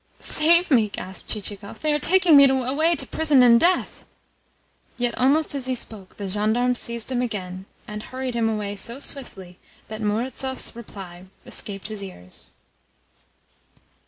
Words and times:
"Save 0.19 0.71
me!" 0.71 0.89
gasped 0.89 1.29
Chichikov. 1.29 1.81
"They 1.81 1.93
are 1.93 1.99
taking 1.99 2.35
me 2.35 2.49
away 2.49 2.95
to 2.95 3.05
prison 3.05 3.43
and 3.43 3.59
death!" 3.59 4.03
Yet 4.97 5.15
almost 5.15 5.53
as 5.53 5.67
he 5.67 5.75
spoke 5.75 6.17
the 6.17 6.27
gendarmes 6.27 6.79
seized 6.79 7.11
him 7.11 7.21
again, 7.21 7.67
and 7.87 8.01
hurried 8.01 8.33
him 8.33 8.49
away 8.49 8.75
so 8.77 8.97
swiftly 8.99 9.59
that 9.89 10.01
Murazov's 10.01 10.75
reply 10.75 11.25
escaped 11.45 11.87
his 11.89 12.01
ears. 12.01 12.53